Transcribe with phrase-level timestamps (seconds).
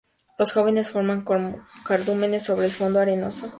[0.39, 1.23] Los jóvenes forman
[1.85, 3.47] cardúmenes sobre el fondo arenoso.